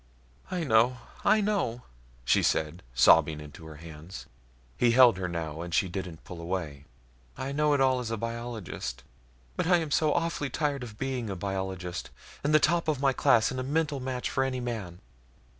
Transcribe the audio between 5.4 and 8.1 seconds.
and she didn't pull away. "I know it all as